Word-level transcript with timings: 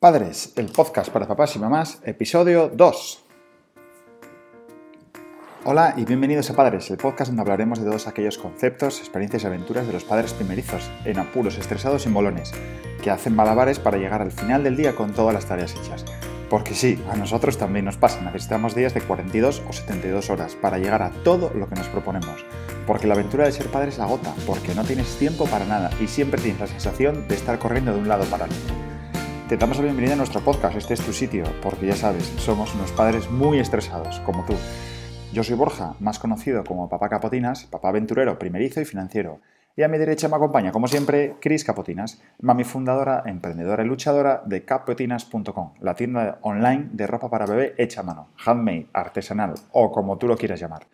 Padres, 0.00 0.54
el 0.56 0.72
podcast 0.72 1.10
para 1.10 1.28
papás 1.28 1.54
y 1.56 1.58
mamás, 1.58 2.00
episodio 2.06 2.70
2. 2.74 3.22
Hola 5.66 5.92
y 5.94 6.06
bienvenidos 6.06 6.48
a 6.48 6.56
Padres, 6.56 6.90
el 6.90 6.96
podcast 6.96 7.28
donde 7.28 7.42
hablaremos 7.42 7.80
de 7.80 7.84
todos 7.84 8.06
aquellos 8.06 8.38
conceptos, 8.38 8.98
experiencias 8.98 9.42
y 9.42 9.46
aventuras 9.46 9.86
de 9.86 9.92
los 9.92 10.04
padres 10.04 10.32
primerizos, 10.32 10.90
en 11.04 11.18
apuros, 11.18 11.58
estresados 11.58 12.06
y 12.06 12.08
molones, 12.08 12.50
que 13.02 13.10
hacen 13.10 13.36
malabares 13.36 13.78
para 13.78 13.98
llegar 13.98 14.22
al 14.22 14.32
final 14.32 14.64
del 14.64 14.78
día 14.78 14.96
con 14.96 15.12
todas 15.12 15.34
las 15.34 15.44
tareas 15.44 15.74
hechas. 15.74 16.06
Porque 16.48 16.72
sí, 16.72 16.98
a 17.10 17.16
nosotros 17.16 17.58
también 17.58 17.84
nos 17.84 17.98
pasa, 17.98 18.22
necesitamos 18.22 18.74
días 18.74 18.94
de 18.94 19.02
42 19.02 19.62
o 19.68 19.72
72 19.74 20.30
horas 20.30 20.54
para 20.54 20.78
llegar 20.78 21.02
a 21.02 21.10
todo 21.10 21.52
lo 21.54 21.68
que 21.68 21.74
nos 21.74 21.88
proponemos. 21.88 22.42
Porque 22.86 23.06
la 23.06 23.12
aventura 23.12 23.44
de 23.44 23.52
ser 23.52 23.66
padres 23.66 23.98
agota, 23.98 24.34
porque 24.46 24.74
no 24.74 24.82
tienes 24.82 25.18
tiempo 25.18 25.44
para 25.44 25.66
nada 25.66 25.90
y 26.00 26.06
siempre 26.06 26.40
tienes 26.40 26.62
la 26.62 26.68
sensación 26.68 27.28
de 27.28 27.34
estar 27.34 27.58
corriendo 27.58 27.92
de 27.92 27.98
un 27.98 28.08
lado 28.08 28.24
para 28.24 28.46
el 28.46 28.52
otro. 28.52 28.79
Te 29.50 29.56
damos 29.56 29.78
la 29.78 29.82
bienvenida 29.82 30.12
a 30.12 30.16
nuestro 30.16 30.40
podcast, 30.42 30.76
este 30.76 30.94
es 30.94 31.00
tu 31.00 31.12
sitio, 31.12 31.42
porque 31.60 31.84
ya 31.84 31.96
sabes, 31.96 32.22
somos 32.38 32.72
unos 32.76 32.92
padres 32.92 33.28
muy 33.32 33.58
estresados, 33.58 34.20
como 34.20 34.44
tú. 34.44 34.54
Yo 35.32 35.42
soy 35.42 35.56
Borja, 35.56 35.96
más 35.98 36.20
conocido 36.20 36.62
como 36.62 36.88
Papá 36.88 37.08
Capotinas, 37.08 37.64
papá 37.64 37.88
aventurero, 37.88 38.38
primerizo 38.38 38.80
y 38.80 38.84
financiero. 38.84 39.40
Y 39.74 39.82
a 39.82 39.88
mi 39.88 39.98
derecha 39.98 40.28
me 40.28 40.36
acompaña, 40.36 40.70
como 40.70 40.86
siempre, 40.86 41.34
Cris 41.40 41.64
Capotinas, 41.64 42.22
mami 42.40 42.62
fundadora, 42.62 43.24
emprendedora 43.26 43.82
y 43.82 43.88
luchadora 43.88 44.40
de 44.46 44.64
capotinas.com, 44.64 45.72
la 45.80 45.96
tienda 45.96 46.38
online 46.42 46.90
de 46.92 47.08
ropa 47.08 47.28
para 47.28 47.46
bebé 47.46 47.74
hecha 47.76 48.02
a 48.02 48.04
mano, 48.04 48.28
handmade, 48.46 48.86
artesanal 48.92 49.54
o 49.72 49.90
como 49.90 50.16
tú 50.16 50.28
lo 50.28 50.36
quieras 50.36 50.60
llamar. 50.60 50.86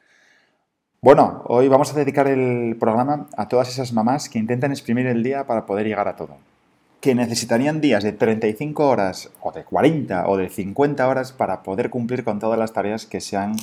Bueno, 1.03 1.43
hoy 1.45 1.69
vamos 1.69 1.93
a 1.93 1.99
dedicar 1.99 2.27
el 2.27 2.75
programa 2.81 3.27
a 3.37 3.49
todas 3.49 3.69
esas 3.69 3.93
mamás 3.93 4.31
que 4.31 4.39
intentan 4.39 4.71
exprimir 4.71 5.07
el 5.09 5.23
día 5.23 5.47
para 5.47 5.67
poder 5.67 5.87
llegar 5.87 6.09
a 6.09 6.17
todo 6.17 6.56
que 7.01 7.15
necesitarían 7.15 7.81
días 7.81 8.03
de 8.03 8.13
35 8.13 8.87
horas 8.87 9.31
o 9.41 9.53
de 9.53 9.65
40 9.65 10.29
o 10.29 10.37
de 10.37 10.49
50 10.49 11.07
horas 11.07 11.33
para 11.33 11.63
poder 11.63 11.91
cumplir 11.91 12.25
con 12.25 12.39
todas 12.39 12.59
las 12.59 12.73
tareas 12.73 13.07
que 13.07 13.21
se 13.21 13.37
han 13.37 13.57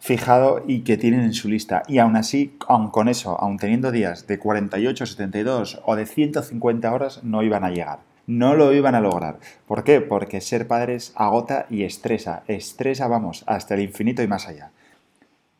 fijado 0.00 0.62
y 0.66 0.80
que 0.80 0.96
tienen 0.98 1.20
en 1.20 1.32
su 1.32 1.48
lista. 1.48 1.82
Y 1.88 1.98
aún 1.98 2.16
así, 2.16 2.56
aun 2.68 2.90
con 2.90 3.08
eso, 3.08 3.40
aun 3.40 3.56
teniendo 3.56 3.90
días 3.90 4.26
de 4.26 4.38
48, 4.38 5.06
72 5.06 5.80
o 5.84 5.96
de 5.96 6.06
150 6.06 6.92
horas, 6.92 7.24
no 7.24 7.42
iban 7.42 7.64
a 7.64 7.70
llegar. 7.70 8.00
No 8.26 8.54
lo 8.54 8.72
iban 8.72 8.94
a 8.94 9.00
lograr. 9.00 9.38
¿Por 9.66 9.84
qué? 9.84 10.00
Porque 10.00 10.40
ser 10.40 10.66
padres 10.66 11.12
agota 11.14 11.66
y 11.70 11.84
estresa. 11.84 12.42
Estresa, 12.48 13.06
vamos, 13.06 13.44
hasta 13.46 13.74
el 13.74 13.80
infinito 13.80 14.22
y 14.22 14.26
más 14.26 14.48
allá. 14.48 14.70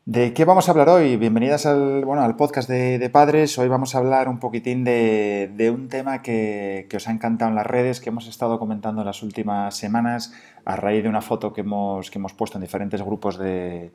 ¿De 0.06 0.34
qué 0.34 0.44
vamos 0.44 0.69
a 0.69 0.72
hablar 0.72 0.91
hoy? 0.91 1.16
Bienvenidas 1.16 1.64
al, 1.64 2.05
bueno, 2.05 2.22
al 2.22 2.36
podcast 2.36 2.69
de, 2.69 3.08
padres. 3.08 3.56
Hoy 3.58 3.69
vamos 3.69 3.94
a 3.94 3.98
hablar 3.98 4.28
un 4.28 4.38
poquitín 4.38 4.84
de, 4.84 5.72
un 5.74 5.88
tema 5.88 6.20
que, 6.20 6.86
os 6.94 7.08
ha 7.08 7.11
encantado 7.11 7.48
en 7.48 7.55
las 7.55 7.66
redes, 7.66 8.00
que 8.00 8.11
hemos 8.11 8.27
estado 8.28 8.58
comentando 8.58 9.00
en 9.00 9.06
las 9.06 9.22
últimas 9.22 9.74
semanas 9.74 10.34
a 10.66 10.77
raíz 10.77 11.02
de 11.02 11.08
una 11.08 11.22
foto 11.22 11.55
que 11.55 11.62
hemos, 11.62 12.11
que 12.11 12.19
hemos 12.19 12.34
puesto 12.34 12.58
en 12.58 12.62
diferentes 12.62 13.00
grupos 13.00 13.38
de, 13.38 13.92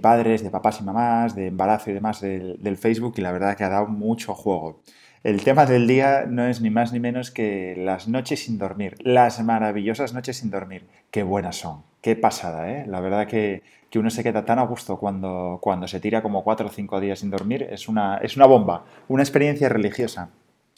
padres, 0.00 0.42
de 0.42 0.48
papás 0.48 0.80
y 0.80 0.84
mamás, 0.84 1.34
de 1.34 1.48
embarazo 1.48 1.90
y 1.90 1.92
demás 1.92 2.22
del, 2.22 2.78
Facebook 2.78 3.12
y 3.18 3.20
la 3.20 3.32
verdad 3.32 3.58
que 3.58 3.64
ha 3.64 3.68
dado 3.68 3.88
mucho 3.88 4.34
juego. 4.34 4.80
El 5.22 5.44
tema 5.44 5.66
del 5.66 5.86
día 5.86 6.24
no 6.26 6.46
es 6.46 6.62
ni 6.62 6.70
más 6.70 6.94
ni 6.94 6.98
menos 6.98 7.30
que 7.30 7.74
las 7.76 8.08
noches 8.08 8.44
sin 8.44 8.56
dormir, 8.56 8.96
las 9.00 9.44
maravillosas 9.44 10.14
noches 10.14 10.38
sin 10.38 10.50
dormir. 10.50 10.88
Qué 11.10 11.22
buenas 11.24 11.56
son, 11.56 11.82
qué 12.00 12.16
pasada, 12.16 12.70
¿eh? 12.70 12.86
La 12.86 13.00
verdad 13.00 13.26
que 13.26 13.62
que 13.90 13.98
uno 13.98 14.08
se 14.08 14.22
queda 14.22 14.44
tan 14.44 14.58
a 14.58 14.62
gusto 14.62 14.96
cuando, 14.98 15.58
cuando 15.60 15.88
se 15.88 15.98
tira 15.98 16.22
como 16.22 16.44
cuatro 16.44 16.68
o 16.68 16.70
cinco 16.70 17.00
días 17.00 17.18
sin 17.18 17.30
dormir, 17.30 17.66
es 17.70 17.88
una, 17.88 18.18
es 18.18 18.36
una 18.36 18.46
bomba, 18.46 18.84
una 19.08 19.22
experiencia 19.22 19.68
religiosa. 19.68 20.30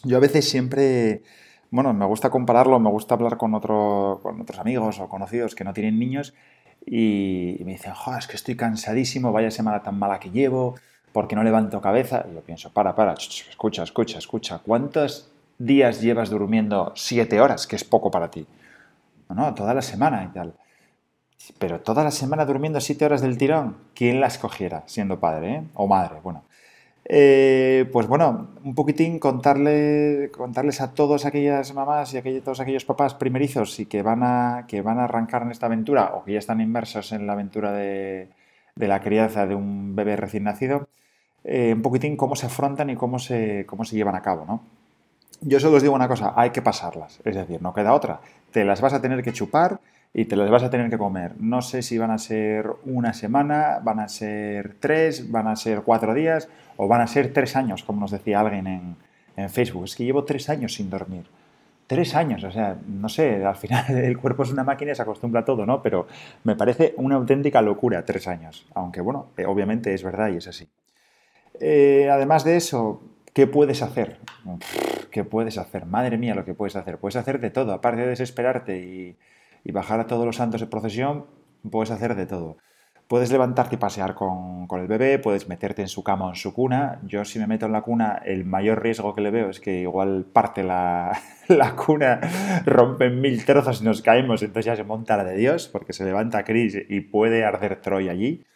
Yo 0.02 0.16
a 0.16 0.20
veces 0.20 0.48
siempre, 0.48 1.22
bueno, 1.70 1.92
me 1.92 2.06
gusta 2.06 2.30
compararlo, 2.30 2.80
me 2.80 2.90
gusta 2.90 3.14
hablar 3.14 3.36
con, 3.36 3.54
otro, 3.54 4.20
con 4.22 4.40
otros 4.40 4.58
amigos 4.58 4.98
o 4.98 5.08
conocidos 5.08 5.54
que 5.54 5.62
no 5.62 5.74
tienen 5.74 5.98
niños 5.98 6.32
y, 6.86 7.58
me 7.64 7.72
dicen, 7.72 7.92
joder, 7.92 8.20
es 8.20 8.26
que 8.26 8.36
estoy 8.36 8.56
cansadísimo, 8.56 9.30
vaya 9.30 9.50
semana 9.50 9.82
tan 9.82 9.98
mala 9.98 10.18
que 10.18 10.30
llevo, 10.30 10.74
porque 11.12 11.36
no 11.36 11.44
levanto 11.44 11.82
cabeza. 11.82 12.24
Y 12.30 12.34
yo 12.34 12.40
pienso, 12.40 12.72
para, 12.72 12.96
para, 12.96 13.12
escucha, 13.12 13.82
escucha, 13.82 14.18
escucha, 14.18 14.58
¿cuántos 14.64 15.30
días 15.58 16.00
llevas 16.00 16.30
durmiendo 16.30 16.92
siete 16.96 17.42
horas, 17.42 17.66
que 17.66 17.76
es 17.76 17.84
poco 17.84 18.10
para 18.10 18.30
ti? 18.30 18.46
No, 19.28 19.54
toda 19.54 19.74
la 19.74 19.82
semana 19.82 20.24
y 20.24 20.34
tal. 20.34 20.54
Pero 21.58 21.80
toda 21.80 22.04
la 22.04 22.10
semana 22.10 22.44
durmiendo 22.44 22.80
siete 22.80 23.04
horas 23.04 23.20
del 23.20 23.38
tirón, 23.38 23.76
¿quién 23.94 24.20
la 24.20 24.28
escogiera 24.28 24.84
siendo 24.86 25.18
padre 25.18 25.54
eh? 25.54 25.62
o 25.74 25.86
madre? 25.86 26.20
Bueno, 26.22 26.44
eh, 27.04 27.88
pues 27.92 28.06
bueno, 28.06 28.50
un 28.62 28.74
poquitín 28.74 29.18
contarle, 29.18 30.30
contarles 30.32 30.80
a 30.80 30.94
todas 30.94 31.24
aquellas 31.24 31.74
mamás 31.74 32.14
y 32.14 32.18
a 32.18 32.42
todos 32.42 32.60
aquellos 32.60 32.84
papás 32.84 33.14
primerizos 33.14 33.80
y 33.80 33.86
que 33.86 34.02
van, 34.02 34.22
a, 34.22 34.66
que 34.68 34.82
van 34.82 34.98
a 34.98 35.04
arrancar 35.04 35.42
en 35.42 35.50
esta 35.50 35.66
aventura 35.66 36.12
o 36.14 36.24
que 36.24 36.32
ya 36.34 36.38
están 36.38 36.60
inmersos 36.60 37.12
en 37.12 37.26
la 37.26 37.32
aventura 37.32 37.72
de, 37.72 38.28
la 38.76 39.00
crianza 39.00 39.46
de 39.46 39.54
un 39.56 39.96
bebé 39.96 40.16
recién 40.16 40.44
nacido, 40.44 40.88
eh, 41.44 41.72
un 41.74 41.82
poquitín 41.82 42.16
cómo 42.16 42.36
se 42.36 42.46
afrontan 42.46 42.90
y 42.90 42.96
cómo 42.96 43.18
se, 43.18 43.66
cómo 43.66 43.84
se 43.84 43.96
llevan 43.96 44.14
a 44.14 44.22
cabo, 44.22 44.44
¿no? 44.46 44.62
Yo 45.40 45.58
solo 45.58 45.78
os 45.78 45.82
digo 45.82 45.94
una 45.94 46.06
cosa, 46.06 46.34
hay 46.36 46.50
que 46.50 46.62
pasarlas, 46.62 47.20
es 47.24 47.34
decir, 47.34 47.60
no 47.60 47.74
queda 47.74 47.94
otra. 47.94 48.20
Te 48.52 48.64
las 48.64 48.80
vas 48.80 48.92
a 48.92 49.02
tener 49.02 49.24
que 49.24 49.32
chupar 49.32 49.80
y 50.14 50.26
te 50.26 50.36
las 50.36 50.50
vas 50.50 50.62
a 50.62 50.70
tener 50.70 50.90
que 50.90 50.98
comer. 50.98 51.34
No 51.38 51.62
sé 51.62 51.82
si 51.82 51.96
van 51.98 52.10
a 52.10 52.18
ser 52.18 52.70
una 52.84 53.14
semana, 53.14 53.80
van 53.82 54.00
a 54.00 54.08
ser 54.08 54.76
tres, 54.78 55.30
van 55.30 55.48
a 55.48 55.56
ser 55.56 55.82
cuatro 55.82 56.12
días 56.14 56.48
o 56.76 56.86
van 56.86 57.00
a 57.00 57.06
ser 57.06 57.32
tres 57.32 57.56
años, 57.56 57.82
como 57.82 58.00
nos 58.00 58.10
decía 58.10 58.40
alguien 58.40 58.66
en, 58.66 58.96
en 59.36 59.50
Facebook. 59.50 59.84
Es 59.84 59.96
que 59.96 60.04
llevo 60.04 60.24
tres 60.24 60.48
años 60.50 60.74
sin 60.74 60.90
dormir. 60.90 61.24
Tres 61.86 62.14
años, 62.14 62.44
o 62.44 62.50
sea, 62.50 62.76
no 62.86 63.08
sé, 63.08 63.44
al 63.44 63.56
final 63.56 63.90
el 63.96 64.18
cuerpo 64.18 64.44
es 64.44 64.50
una 64.50 64.64
máquina 64.64 64.92
y 64.92 64.94
se 64.94 65.02
acostumbra 65.02 65.40
a 65.40 65.44
todo, 65.44 65.66
¿no? 65.66 65.82
Pero 65.82 66.06
me 66.44 66.56
parece 66.56 66.94
una 66.96 67.16
auténtica 67.16 67.60
locura 67.62 68.04
tres 68.04 68.28
años, 68.28 68.66
aunque 68.74 69.00
bueno, 69.00 69.28
eh, 69.36 69.46
obviamente 69.46 69.92
es 69.94 70.02
verdad 70.02 70.28
y 70.28 70.36
es 70.36 70.48
así. 70.48 70.68
Eh, 71.60 72.08
además 72.10 72.44
de 72.44 72.56
eso, 72.56 73.02
¿qué 73.34 73.46
puedes 73.46 73.82
hacer? 73.82 74.18
¿Qué 75.10 75.24
puedes 75.24 75.58
hacer? 75.58 75.86
Madre 75.86 76.18
mía, 76.18 76.34
lo 76.34 76.44
que 76.44 76.54
puedes 76.54 76.76
hacer. 76.76 76.98
Puedes 76.98 77.16
hacer 77.16 77.40
de 77.40 77.50
todo, 77.50 77.72
aparte 77.72 78.02
de 78.02 78.08
desesperarte 78.08 78.78
y, 78.78 79.16
y 79.64 79.72
bajar 79.72 80.00
a 80.00 80.06
todos 80.06 80.26
los 80.26 80.36
santos 80.36 80.60
de 80.60 80.66
procesión, 80.66 81.26
puedes 81.70 81.90
hacer 81.90 82.14
de 82.14 82.26
todo. 82.26 82.56
Puedes 83.08 83.30
levantarte 83.30 83.74
y 83.74 83.78
pasear 83.78 84.14
con, 84.14 84.66
el 84.70 84.86
bebé, 84.86 85.18
puedes 85.18 85.46
meterte 85.46 85.82
en 85.82 85.88
su 85.88 86.02
cama 86.02 86.26
o 86.26 86.28
en 86.30 86.34
su 86.34 86.54
cuna. 86.54 86.98
Yo 87.04 87.26
si 87.26 87.38
me 87.38 87.46
meto 87.46 87.66
en 87.66 87.72
la 87.72 87.82
cuna, 87.82 88.22
el 88.24 88.46
mayor 88.46 88.82
riesgo 88.82 89.14
que 89.14 89.20
le 89.20 89.30
veo 89.30 89.50
es 89.50 89.60
que 89.60 89.80
igual 89.80 90.24
parte 90.32 90.62
la, 90.62 91.12
la 91.48 91.76
cuna, 91.76 92.20
rompe 92.64 93.10
mil 93.10 93.44
trozos 93.44 93.82
y 93.82 93.84
nos 93.84 94.00
caemos, 94.00 94.42
entonces 94.42 94.64
ya 94.64 94.76
se 94.76 94.84
monta 94.84 95.18
la 95.18 95.24
de 95.24 95.36
Dios, 95.36 95.68
porque 95.68 95.92
se 95.92 96.04
levanta 96.04 96.42
Cris 96.44 96.74
y 96.88 97.00
puede 97.00 97.44
arder 97.44 97.82
Troy 97.82 98.08
allí. 98.08 98.46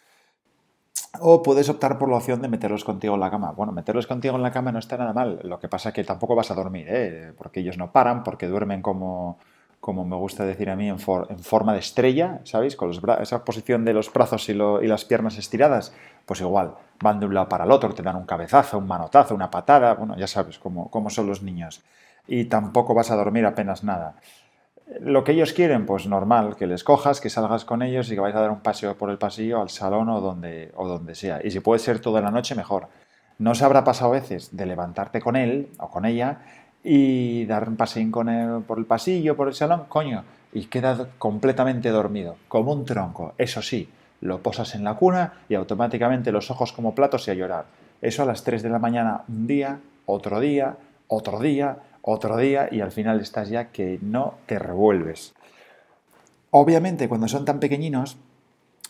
O 1.19 1.43
puedes 1.43 1.69
optar 1.69 1.99
por 1.99 2.09
la 2.09 2.17
opción 2.17 2.41
de 2.41 2.47
meterlos 2.47 2.83
contigo 2.83 3.13
en 3.13 3.19
la 3.19 3.29
cama. 3.29 3.51
Bueno, 3.51 3.71
meterlos 3.71 4.07
contigo 4.07 4.35
en 4.35 4.41
la 4.41 4.51
cama 4.51 4.71
no 4.71 4.79
está 4.79 4.97
nada 4.97 5.13
mal. 5.13 5.39
Lo 5.43 5.59
que 5.59 5.67
pasa 5.67 5.89
es 5.89 5.95
que 5.95 6.03
tampoco 6.03 6.35
vas 6.35 6.49
a 6.49 6.55
dormir, 6.55 6.87
¿eh? 6.89 7.31
porque 7.37 7.59
ellos 7.59 7.77
no 7.77 7.91
paran, 7.91 8.23
porque 8.23 8.47
duermen 8.47 8.81
como, 8.81 9.37
como 9.79 10.05
me 10.05 10.15
gusta 10.15 10.45
decir 10.45 10.69
a 10.69 10.75
mí, 10.75 10.89
en, 10.89 10.99
forma 10.99 11.73
de 11.73 11.79
estrella, 11.79 12.41
¿sabéis? 12.43 12.75
Con 12.75 12.91
esa 13.21 13.45
posición 13.45 13.85
de 13.85 13.93
los 13.93 14.11
brazos 14.11 14.49
y, 14.49 14.53
las 14.53 15.05
piernas 15.05 15.37
estiradas, 15.37 15.93
pues 16.25 16.41
igual, 16.41 16.75
van 17.01 17.19
de 17.19 17.25
un 17.25 17.33
lado 17.33 17.47
para 17.47 17.63
el 17.63 17.71
otro, 17.71 17.93
te 17.93 18.03
dan 18.03 18.15
un 18.15 18.25
cabezazo, 18.25 18.79
un 18.79 18.87
manotazo, 18.87 19.35
una 19.35 19.49
patada, 19.49 19.93
bueno, 19.93 20.17
ya 20.17 20.27
sabes 20.27 20.59
cómo, 20.59 20.89
cómo 20.89 21.09
son 21.09 21.27
los 21.27 21.41
niños. 21.41 21.83
Y 22.27 22.45
tampoco 22.45 22.93
vas 22.93 23.11
a 23.11 23.15
dormir 23.15 23.45
apenas 23.45 23.83
nada. 23.83 24.15
Lo 25.01 25.23
que 25.23 25.33
ellos 25.33 25.53
quieren, 25.53 25.85
pues 25.85 26.07
normal, 26.07 26.55
que 26.55 26.65
les 26.65 26.83
cojas, 26.83 27.21
que 27.21 27.29
salgas 27.29 27.65
con 27.65 27.81
ellos 27.81 28.09
y 28.09 28.15
que 28.15 28.21
vais 28.21 28.35
a 28.35 28.39
dar 28.39 28.51
un 28.51 28.61
paseo 28.61 28.97
por 28.97 29.09
el 29.09 29.17
pasillo, 29.17 29.61
al 29.61 29.69
salón 29.69 30.09
o 30.09 30.21
donde, 30.21 30.71
o 30.75 30.87
donde 30.87 31.13
sea. 31.13 31.39
Y 31.43 31.51
si 31.51 31.59
puede 31.59 31.79
ser 31.79 31.99
toda 31.99 32.21
la 32.21 32.31
noche, 32.31 32.55
mejor. 32.55 32.87
¿No 33.37 33.53
se 33.53 33.65
habrá 33.65 33.83
pasado 33.83 34.11
veces 34.11 34.55
de 34.55 34.65
levantarte 34.65 35.21
con 35.21 35.35
él 35.35 35.69
o 35.77 35.89
con 35.89 36.05
ella 36.05 36.39
y 36.89 37.45
dar 37.45 37.67
un 37.67 37.75
paseín 37.75 38.11
con 38.11 38.29
él 38.29 38.63
por 38.65 38.77
el 38.77 38.85
pasillo, 38.85 39.35
por 39.35 39.49
el 39.49 39.53
salón, 39.53 39.83
coño, 39.89 40.23
y 40.53 40.67
queda 40.67 41.09
completamente 41.17 41.89
dormido, 41.89 42.37
como 42.47 42.71
un 42.71 42.85
tronco. 42.85 43.33
Eso 43.37 43.61
sí, 43.61 43.89
lo 44.21 44.41
posas 44.41 44.73
en 44.73 44.85
la 44.85 44.93
cuna 44.93 45.33
y 45.49 45.55
automáticamente 45.55 46.31
los 46.31 46.49
ojos 46.49 46.71
como 46.71 46.95
platos 46.95 47.27
y 47.27 47.31
a 47.31 47.33
llorar. 47.33 47.65
Eso 48.01 48.23
a 48.23 48.25
las 48.25 48.45
3 48.45 48.63
de 48.63 48.69
la 48.69 48.79
mañana 48.79 49.23
un 49.27 49.47
día, 49.47 49.81
otro 50.05 50.39
día, 50.39 50.77
otro 51.09 51.41
día, 51.41 51.77
otro 52.01 52.37
día 52.37 52.69
y 52.71 52.79
al 52.79 52.93
final 52.93 53.19
estás 53.19 53.49
ya 53.49 53.65
que 53.65 53.99
no 54.01 54.35
te 54.45 54.57
revuelves. 54.57 55.33
Obviamente 56.51 57.09
cuando 57.09 57.27
son 57.27 57.43
tan 57.43 57.59
pequeñinos, 57.59 58.15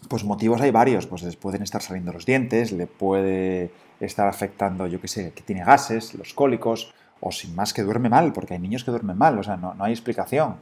pues 0.08 0.24
motivos 0.24 0.62
hay 0.62 0.70
varios, 0.70 1.08
pues 1.08 1.24
les 1.24 1.36
pueden 1.36 1.64
estar 1.64 1.82
saliendo 1.82 2.14
los 2.14 2.28
dientes, 2.28 2.72
le 2.72 2.86
puede 2.86 3.72
estar 4.00 4.28
afectando, 4.28 4.86
yo 4.86 5.02
qué 5.02 5.08
sé, 5.08 5.32
que 5.32 5.42
tiene 5.42 5.64
gases, 5.64 6.14
los 6.14 6.36
cólicos, 6.36 6.94
o 7.20 7.32
sin 7.32 7.56
más 7.56 7.74
que 7.74 7.84
duerme 7.84 8.10
mal, 8.10 8.34
porque 8.34 8.54
hay 8.54 8.60
niños 8.60 8.84
que 8.84 8.92
duermen 8.92 9.18
mal, 9.18 9.38
o 9.38 9.44
sea, 9.44 9.58
no, 9.58 9.76
hay 9.80 9.92
explicación. 9.92 10.58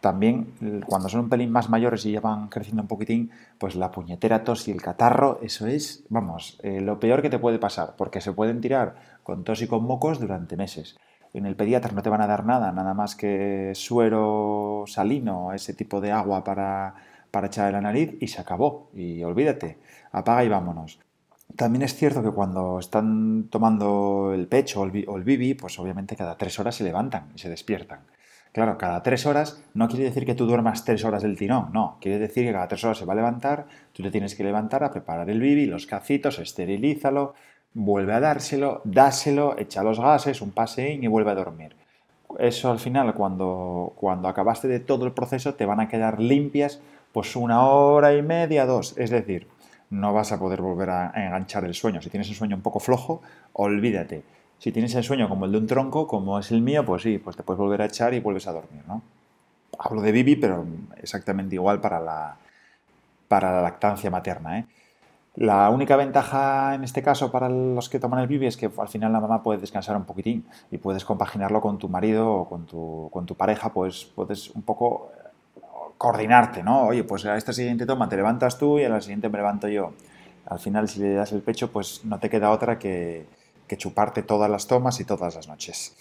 También 0.00 0.54
cuando 0.86 1.08
son 1.08 1.22
un 1.22 1.28
pelín 1.28 1.50
más 1.50 1.68
mayores 1.68 2.06
y 2.06 2.12
ya 2.12 2.20
van 2.20 2.48
creciendo 2.48 2.82
un 2.82 2.88
poquitín, 2.88 3.32
pues 3.58 3.74
la 3.74 3.90
puñetera 3.90 4.44
tos 4.44 4.68
y 4.68 4.70
el 4.70 4.80
catarro, 4.80 5.40
eso 5.42 5.66
es, 5.66 6.04
vamos, 6.08 6.58
eh, 6.62 6.80
lo 6.80 7.00
peor 7.00 7.20
que 7.20 7.30
te 7.30 7.40
puede 7.40 7.58
pasar, 7.58 7.94
porque 7.96 8.20
se 8.20 8.32
pueden 8.32 8.60
tirar 8.60 8.94
con 9.24 9.42
tos 9.42 9.60
y 9.60 9.66
con 9.66 9.84
mocos 9.84 10.20
durante 10.20 10.56
meses. 10.56 10.96
En 11.34 11.46
el 11.46 11.56
pediatra 11.56 11.92
no 11.92 12.02
te 12.02 12.10
van 12.10 12.20
a 12.20 12.26
dar 12.26 12.46
nada, 12.46 12.70
nada 12.72 12.94
más 12.94 13.16
que 13.16 13.72
suero 13.74 14.84
salino, 14.86 15.52
ese 15.52 15.74
tipo 15.74 16.00
de 16.00 16.12
agua 16.12 16.44
para, 16.44 16.94
para 17.30 17.48
echar 17.48 17.68
en 17.68 17.74
la 17.74 17.80
nariz 17.80 18.16
y 18.20 18.28
se 18.28 18.40
acabó. 18.40 18.90
Y 18.94 19.22
olvídate, 19.24 19.78
apaga 20.12 20.44
y 20.44 20.48
vámonos. 20.48 21.00
También 21.56 21.82
es 21.82 21.94
cierto 21.94 22.22
que 22.22 22.30
cuando 22.30 22.78
están 22.78 23.48
tomando 23.50 24.32
el 24.34 24.46
pecho 24.46 24.82
o 24.82 24.84
el 25.16 25.24
bibi, 25.24 25.54
pues 25.54 25.78
obviamente 25.78 26.16
cada 26.16 26.36
tres 26.36 26.58
horas 26.58 26.76
se 26.76 26.84
levantan 26.84 27.32
y 27.34 27.38
se 27.38 27.48
despiertan. 27.48 28.00
Claro, 28.52 28.78
cada 28.78 29.02
tres 29.02 29.26
horas 29.26 29.62
no 29.74 29.88
quiere 29.88 30.04
decir 30.04 30.24
que 30.24 30.34
tú 30.34 30.46
duermas 30.46 30.84
tres 30.84 31.04
horas 31.04 31.22
del 31.22 31.36
tirón, 31.36 31.70
no, 31.72 31.98
quiere 32.00 32.18
decir 32.18 32.46
que 32.46 32.52
cada 32.52 32.68
tres 32.68 32.82
horas 32.84 32.98
se 32.98 33.04
va 33.04 33.12
a 33.12 33.16
levantar, 33.16 33.66
tú 33.92 34.02
te 34.02 34.10
tienes 34.10 34.34
que 34.34 34.42
levantar 34.42 34.82
a 34.84 34.90
preparar 34.90 35.28
el 35.30 35.40
bibi, 35.40 35.66
los 35.66 35.86
cacitos, 35.86 36.38
esterilízalo, 36.38 37.34
vuelve 37.74 38.14
a 38.14 38.20
dárselo, 38.20 38.80
dáselo, 38.84 39.58
echa 39.58 39.82
los 39.82 40.00
gases, 40.00 40.40
un 40.40 40.52
paseín 40.52 41.04
y 41.04 41.08
vuelve 41.08 41.30
a 41.30 41.34
dormir. 41.34 41.76
Eso 42.38 42.70
al 42.70 42.78
final, 42.78 43.14
cuando, 43.14 43.92
cuando 43.96 44.28
acabaste 44.28 44.68
de 44.68 44.80
todo 44.80 45.04
el 45.06 45.12
proceso, 45.12 45.54
te 45.54 45.66
van 45.66 45.80
a 45.80 45.88
quedar 45.88 46.20
limpias 46.20 46.80
pues 47.12 47.36
una 47.36 47.66
hora 47.66 48.14
y 48.14 48.22
media, 48.22 48.66
dos. 48.66 48.96
Es 48.98 49.10
decir, 49.10 49.46
no 49.90 50.12
vas 50.12 50.32
a 50.32 50.38
poder 50.38 50.60
volver 50.60 50.90
a 50.90 51.12
enganchar 51.14 51.64
el 51.64 51.74
sueño. 51.74 52.02
Si 52.02 52.10
tienes 52.10 52.28
un 52.28 52.34
sueño 52.34 52.56
un 52.56 52.62
poco 52.62 52.80
flojo, 52.80 53.22
olvídate. 53.52 54.22
Si 54.58 54.72
tienes 54.72 54.94
el 54.94 55.04
sueño 55.04 55.28
como 55.28 55.44
el 55.44 55.52
de 55.52 55.58
un 55.58 55.66
tronco, 55.66 56.06
como 56.06 56.38
es 56.38 56.50
el 56.50 56.62
mío, 56.62 56.84
pues 56.84 57.02
sí, 57.02 57.18
pues 57.18 57.36
te 57.36 57.42
puedes 57.42 57.58
volver 57.58 57.82
a 57.82 57.86
echar 57.86 58.12
y 58.14 58.20
vuelves 58.20 58.46
a 58.48 58.52
dormir, 58.52 58.82
¿no? 58.86 59.02
Hablo 59.78 60.02
de 60.02 60.12
Bibi, 60.12 60.36
pero 60.36 60.66
exactamente 60.96 61.54
igual 61.54 61.80
para 61.80 62.00
la, 62.00 62.36
para 63.28 63.52
la 63.52 63.62
lactancia 63.62 64.10
materna, 64.10 64.58
¿eh? 64.58 64.66
La 65.38 65.70
única 65.70 65.94
ventaja 65.94 66.74
en 66.74 66.82
este 66.82 67.00
caso 67.00 67.30
para 67.30 67.48
los 67.48 67.88
que 67.88 68.00
toman 68.00 68.18
el 68.18 68.26
bibi 68.26 68.46
es 68.48 68.56
que 68.56 68.68
al 68.76 68.88
final 68.88 69.12
la 69.12 69.20
mamá 69.20 69.40
puede 69.40 69.60
descansar 69.60 69.96
un 69.96 70.04
poquitín 70.04 70.44
y 70.72 70.78
puedes 70.78 71.04
compaginarlo 71.04 71.60
con 71.60 71.78
tu 71.78 71.88
marido 71.88 72.28
o 72.28 72.48
con 72.48 72.66
tu, 72.66 73.08
con 73.12 73.24
tu 73.24 73.36
pareja, 73.36 73.72
pues 73.72 74.10
puedes 74.16 74.50
un 74.50 74.62
poco 74.62 75.12
coordinarte, 75.98 76.62
¿no? 76.62 76.86
Oye, 76.86 77.04
pues 77.04 77.26
a 77.26 77.36
esta 77.36 77.52
siguiente 77.52 77.84
toma 77.84 78.08
te 78.08 78.16
levantas 78.16 78.56
tú 78.56 78.78
y 78.78 78.84
a 78.84 78.88
la 78.88 79.00
siguiente 79.00 79.28
me 79.28 79.38
levanto 79.38 79.68
yo. 79.68 79.92
Al 80.46 80.60
final, 80.60 80.88
si 80.88 81.00
le 81.00 81.12
das 81.12 81.32
el 81.32 81.42
pecho, 81.42 81.70
pues 81.70 82.04
no 82.04 82.18
te 82.18 82.30
queda 82.30 82.50
otra 82.50 82.78
que, 82.78 83.26
chuparte 83.76 84.22
todas 84.22 84.48
las 84.48 84.66
tomas 84.66 84.98
y 85.00 85.04
todas 85.04 85.34
las 85.34 85.46
noches. 85.48 85.94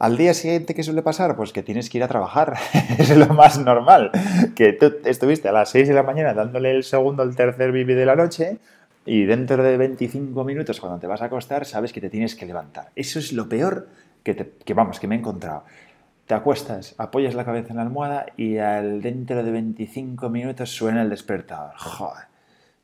Al 0.00 0.16
día 0.16 0.34
siguiente, 0.34 0.74
¿qué 0.74 0.82
suele 0.82 1.02
pasar? 1.02 1.36
Pues 1.36 1.52
que 1.52 1.62
tienes 1.62 1.90
que 1.90 1.98
ir 1.98 2.04
a 2.04 2.08
trabajar. 2.08 2.54
es 2.98 3.16
lo 3.16 3.26
más 3.26 3.58
normal. 3.58 4.10
Que 4.56 4.72
tú 4.72 4.94
estuviste 5.04 5.48
a 5.48 5.52
las 5.52 5.70
6 5.70 5.88
de 5.88 5.94
la 5.94 6.02
mañana 6.02 6.34
dándole 6.34 6.72
el 6.72 6.82
segundo, 6.82 7.22
el 7.22 7.36
tercer 7.36 7.70
bibi 7.70 7.94
de 7.94 8.06
la 8.06 8.16
noche 8.16 8.58
y 9.06 9.24
dentro 9.24 9.62
de 9.62 9.76
25 9.76 10.44
minutos, 10.44 10.80
cuando 10.80 10.98
te 10.98 11.06
vas 11.06 11.22
a 11.22 11.26
acostar, 11.26 11.64
sabes 11.64 11.92
que 11.92 12.00
te 12.00 12.10
tienes 12.10 12.34
que 12.34 12.46
levantar. 12.46 12.90
Eso 12.94 13.18
es 13.18 13.32
lo 13.32 13.48
peor 13.48 13.88
que, 14.22 14.54
que 14.64 14.74
vamos, 14.74 15.00
que 15.00 15.06
me 15.06 15.14
he 15.14 15.18
encontrado. 15.18 15.64
Te 16.28 16.34
acuestas, 16.34 16.94
apoyas 16.98 17.34
la 17.34 17.46
cabeza 17.46 17.70
en 17.70 17.76
la 17.76 17.84
almohada 17.84 18.26
y 18.36 18.58
al 18.58 19.00
dentro 19.00 19.42
de 19.42 19.50
25 19.50 20.28
minutos 20.28 20.68
suena 20.68 21.00
el 21.00 21.08
despertador. 21.08 21.72
Joder, 21.78 22.26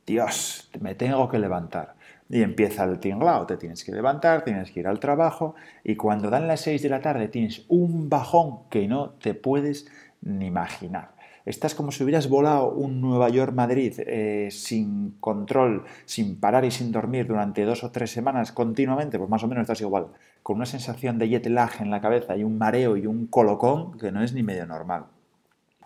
Dios, 0.06 0.70
me 0.81 0.94
tengo 0.94 1.29
que 1.29 1.38
levantar. 1.38 1.94
Y 2.31 2.41
empieza 2.41 2.85
el 2.85 3.00
tinglao, 3.00 3.44
te 3.44 3.58
tienes 3.58 3.85
que 3.85 3.93
levantar, 3.93 4.44
tienes 4.44 4.70
que 4.70 4.81
ir 4.81 4.87
al 4.87 4.99
trabajo 4.99 5.56
y 5.85 5.94
cuando 5.94 6.31
dan 6.31 6.49
las 6.49 6.62
6 6.62 6.82
de 6.85 6.88
la 6.88 7.02
tarde 7.02 7.29
tienes 7.29 7.67
un 7.69 8.08
bajón 8.08 8.61
que 8.70 8.88
no 8.88 9.11
te 9.11 9.35
puedes 9.35 9.93
ni 10.23 10.46
imaginar. 10.46 11.14
Estás 11.44 11.75
como 11.75 11.93
si 11.93 12.02
hubieras 12.02 12.29
volado 12.29 12.70
un 12.70 13.02
Nueva 13.02 13.29
York-Madrid 13.29 13.93
eh, 13.99 14.49
sin 14.50 15.17
control, 15.20 15.85
sin 16.06 16.41
parar 16.41 16.64
y 16.64 16.70
sin 16.70 16.91
dormir 16.91 17.26
durante 17.26 17.64
dos 17.64 17.85
o 17.85 17.91
tres 17.91 18.11
semanas 18.11 18.50
continuamente, 18.50 19.19
pues 19.19 19.29
más 19.29 19.44
o 19.44 19.49
menos 19.49 19.62
estás 19.62 19.82
igual, 19.82 20.06
con 20.43 20.56
una 20.56 20.67
sensación 20.67 21.19
de 21.19 21.29
jet 21.29 21.46
lag 21.46 21.70
en 21.81 21.91
la 21.91 22.00
cabeza 22.00 22.35
y 22.37 22.44
un 22.44 22.56
mareo 22.56 22.96
y 22.96 23.06
un 23.06 23.26
colocón 23.26 23.99
que 23.99 24.11
no 24.11 24.23
es 24.23 24.32
ni 24.32 24.43
medio 24.43 24.64
normal. 24.64 25.05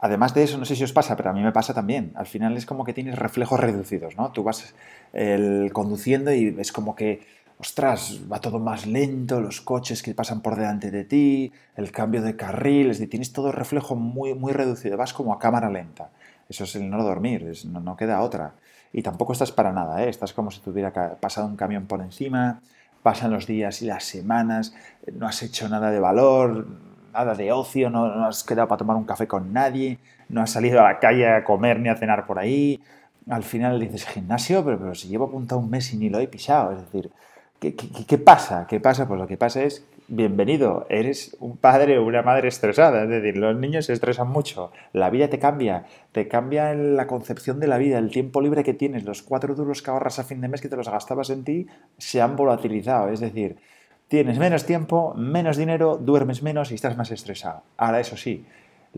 Además 0.00 0.32
de 0.32 0.44
eso, 0.44 0.58
no 0.58 0.64
sé 0.64 0.76
si 0.76 0.84
os 0.84 0.92
pasa, 0.92 1.16
pero 1.16 1.30
a 1.30 1.32
mí 1.32 1.42
me 1.42 1.50
pasa 1.50 1.74
también. 1.74 2.12
Al 2.14 2.26
final 2.26 2.56
es 2.56 2.64
como 2.64 2.84
que 2.84 2.92
tienes 2.92 3.18
reflejos 3.18 3.58
reducidos, 3.58 4.16
¿no? 4.16 4.30
Tú 4.30 4.44
vas 4.44 4.72
conduciendo 5.72 6.32
y 6.32 6.54
es 6.56 6.70
como 6.70 6.94
que, 6.94 7.26
ostras, 7.58 8.20
va 8.30 8.40
todo 8.40 8.58
más 8.58 8.86
lento, 8.86 9.40
los 9.40 9.60
coches 9.60 10.02
que 10.02 10.14
pasan 10.14 10.40
por 10.40 10.56
delante 10.56 10.90
de 10.90 11.04
ti, 11.04 11.52
el 11.76 11.90
cambio 11.90 12.22
de 12.22 12.36
carril, 12.36 12.90
es 12.90 12.98
decir, 12.98 13.10
tienes 13.10 13.32
todo 13.32 13.50
reflejo 13.52 13.96
muy, 13.96 14.34
muy 14.34 14.52
reducido, 14.52 14.96
vas 14.96 15.12
como 15.12 15.32
a 15.32 15.38
cámara 15.38 15.68
lenta. 15.68 16.10
Eso 16.48 16.64
es 16.64 16.76
el 16.76 16.88
no 16.88 17.02
dormir, 17.02 17.52
no, 17.66 17.80
no, 17.80 17.96
queda 17.96 18.22
otra. 18.22 18.54
Y 18.92 19.02
tampoco 19.02 19.32
estás 19.32 19.52
para 19.52 19.72
nada, 19.72 20.02
¿eh? 20.04 20.08
estás 20.08 20.32
como 20.32 20.50
si 20.50 20.60
te 20.60 20.70
hubiera 20.70 20.92
pasado 21.16 21.46
un 21.46 21.56
camión 21.56 21.86
por 21.86 22.00
encima, 22.00 22.60
pasan 23.02 23.32
los 23.32 23.46
días 23.46 23.82
y 23.82 23.86
las 23.86 24.04
semanas, 24.04 24.74
no 25.12 25.26
has 25.26 25.42
hecho 25.42 25.68
nada 25.68 25.90
de 25.90 26.00
valor, 26.00 26.66
nada 27.12 27.34
de 27.34 27.52
ocio, 27.52 27.90
no, 27.90 28.24
has 28.24 28.44
quedado 28.44 28.68
para 28.68 28.78
tomar 28.78 28.96
un 28.96 29.04
café 29.04 29.26
con 29.26 29.52
nadie, 29.52 29.98
no 30.28 30.40
has 30.42 30.50
salido 30.50 30.80
a 30.80 30.84
la 30.84 30.98
calle 31.00 31.28
a 31.28 31.44
comer 31.44 31.80
ni 31.80 31.88
a 31.88 31.96
cenar 31.96 32.26
por 32.26 32.38
ahí. 32.38 32.80
Al 33.28 33.42
final 33.42 33.78
dices, 33.80 34.06
gimnasio, 34.06 34.64
pero, 34.64 34.78
pero 34.78 34.94
si 34.94 35.08
llevo 35.08 35.26
apuntado 35.26 35.60
un 35.60 35.68
mes 35.68 35.92
y 35.92 35.98
ni 35.98 36.08
lo 36.08 36.18
he 36.18 36.28
pisado. 36.28 36.72
Es 36.72 36.78
decir, 36.78 37.10
¿qué, 37.60 38.18
pasa? 38.18 38.66
¿Qué 38.68 38.80
pasa? 38.80 39.08
Pues 39.08 39.20
lo 39.20 39.26
que 39.26 39.36
pasa 39.36 39.62
es, 39.62 39.84
bienvenido, 40.06 40.86
eres 40.88 41.36
un 41.40 41.56
padre 41.56 41.98
o 41.98 42.04
una 42.04 42.22
madre 42.22 42.48
estresada. 42.48 43.04
Es 43.04 43.08
decir, 43.08 43.36
los 43.36 43.56
niños 43.56 43.86
se 43.86 43.92
estresan 43.92 44.28
mucho, 44.28 44.72
la 44.92 45.10
vida 45.10 45.28
te 45.28 45.38
cambia, 45.38 45.86
te 46.12 46.28
cambia 46.28 46.74
la 46.74 47.06
concepción 47.06 47.60
de 47.60 47.66
la 47.66 47.78
vida, 47.78 47.98
el 47.98 48.10
tiempo 48.10 48.40
libre 48.40 48.64
que 48.64 48.74
tienes, 48.74 49.04
los 49.04 49.22
cuatro 49.22 49.54
duros 49.54 49.82
que 49.82 49.90
ahorras 49.90 50.18
a 50.18 50.24
fin 50.24 50.40
de 50.40 50.48
mes 50.48 50.60
que 50.60 50.68
te 50.68 50.76
los 50.76 50.88
gastabas 50.88 51.30
en 51.30 51.44
ti 51.44 51.66
se 51.98 52.20
han 52.20 52.36
volatilizado. 52.36 53.08
Es 53.08 53.20
decir, 53.20 53.56
Tienes 54.08 54.38
menos 54.38 54.64
tiempo, 54.64 55.12
menos 55.14 55.58
dinero, 55.58 55.98
duermes 55.98 56.42
menos 56.42 56.70
y 56.70 56.76
estás 56.76 56.96
más 56.96 57.10
estresado. 57.10 57.62
Ahora, 57.76 58.00
eso 58.00 58.16
sí, 58.16 58.46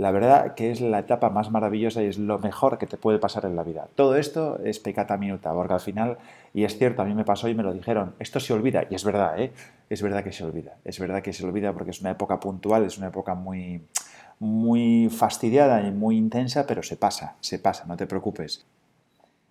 la 0.01 0.11
verdad 0.11 0.55
que 0.55 0.71
es 0.71 0.81
la 0.81 1.01
etapa 1.01 1.29
más 1.29 1.51
maravillosa 1.51 2.03
y 2.03 2.07
es 2.07 2.19
lo 2.19 2.39
mejor 2.39 2.79
que 2.79 2.87
te 2.87 2.97
puede 2.97 3.19
pasar 3.19 3.45
en 3.45 3.55
la 3.55 3.63
vida. 3.63 3.87
Todo 3.95 4.17
esto 4.17 4.59
es 4.65 4.79
pecata 4.79 5.19
minuta, 5.19 5.53
porque 5.53 5.75
al 5.75 5.81
final, 5.81 6.17
y 6.55 6.65
es 6.65 6.79
cierto, 6.79 7.03
a 7.03 7.05
mí 7.05 7.15
me 7.15 7.25
pasó 7.25 7.49
y 7.49 7.55
me 7.55 7.63
lo 7.63 7.73
dijeron, 7.75 8.15
esto 8.19 8.41
se 8.41 8.55
olvida, 8.55 8.85
y 8.89 8.95
es 8.95 9.05
verdad, 9.05 9.39
¿eh? 9.39 9.53
es 9.91 10.01
verdad 10.01 10.25
que 10.25 10.33
se 10.33 10.43
olvida, 10.43 10.77
es 10.85 10.99
verdad 10.99 11.23
que 11.23 11.35
se 11.35 11.45
olvida 11.45 11.75
porque 11.75 11.91
es 11.91 12.01
una 12.01 12.13
época 12.13 12.41
puntual, 12.41 12.85
es 12.85 12.97
una 12.97 13.09
época 13.09 13.35
muy, 13.35 13.83
muy 14.39 15.11
fastidiada 15.11 15.87
y 15.87 15.91
muy 15.91 16.17
intensa, 16.17 16.67
pero 16.67 16.83
se 16.83 16.97
pasa, 16.97 17.37
se 17.41 17.59
pasa, 17.59 17.85
no 17.87 17.97
te 17.97 18.07
preocupes 18.07 18.65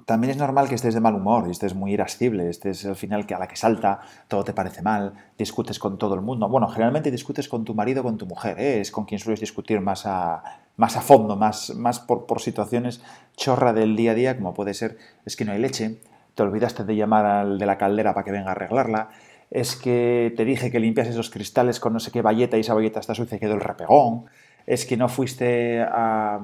también 0.06 0.31
es 0.31 0.38
normal 0.38 0.69
que 0.69 0.75
estés 0.75 0.94
de 0.94 1.01
mal 1.01 1.16
humor 1.16 1.46
y 1.48 1.51
estés 1.51 1.74
muy 1.74 1.94
irascible, 1.94 2.50
estés 2.50 2.86
al 2.86 2.96
final 2.96 3.25
que 3.25 3.34
a 3.34 3.40
la 3.40 3.48
que 3.48 3.56
salta 3.56 4.00
todo 4.28 4.44
te 4.44 4.54
parece 4.54 4.81
mal, 4.81 5.13
discutes 5.38 5.80
con 5.80 5.98
todo 5.98 6.16
el 6.16 6.22
mundo. 6.22 6.48
Bueno, 6.50 6.68
generalmente 6.68 7.12
discutes 7.12 7.48
con 7.48 7.66
tu 7.66 7.74
marido 7.74 8.04
con 8.04 8.18
tu 8.18 8.25
mujer, 8.25 8.60
¿eh? 8.60 8.81
es 8.81 8.92
con 8.92 9.06
quien 9.06 9.19
sueles 9.19 9.40
discutir 9.40 9.81
más 9.81 10.06
a, 10.06 10.44
más 10.78 10.95
a 10.95 11.02
fondo, 11.02 11.35
más, 11.35 11.76
más 11.76 12.00
por, 12.00 12.26
por, 12.26 12.42
situaciones 12.42 13.02
chorra 13.35 13.73
del 13.73 13.95
día 13.95 14.12
a 14.12 14.16
día, 14.16 14.38
como 14.38 14.54
puede 14.54 14.73
ser, 14.73 14.97
es 15.26 15.35
que 15.35 15.45
no 15.45 15.52
hay 15.52 15.59
leche, 15.59 16.00
te 16.35 16.44
olvidaste 16.44 16.83
de 16.83 16.95
llamar 16.95 17.26
al 17.26 17.59
de 17.59 17.66
la 17.66 17.78
caldera 17.78 18.14
para 18.14 18.23
que 18.23 18.31
venga 18.31 18.50
a 18.50 18.52
arreglarla, 18.52 19.09
es 19.52 19.76
que 19.76 20.33
te 20.38 20.45
dije 20.45 20.71
que 20.71 20.80
limpias 20.80 21.07
esos 21.07 21.30
cristales 21.30 21.80
con 21.80 21.94
no 21.94 22.00
sé 22.00 22.12
qué 22.12 22.21
bayeta 22.21 22.57
y 22.57 22.62
esa 22.62 22.73
bayeta 22.73 23.00
está 23.00 23.16
sucia 23.16 23.38
y 23.38 23.40
quedó 23.40 23.56
el 23.56 23.62
repegón, 23.62 24.26
es 24.66 24.85
que 24.85 24.97
no 24.97 25.09
fuiste 25.09 25.81
a, 25.81 26.40